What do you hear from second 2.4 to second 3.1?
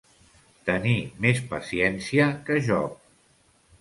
que Job.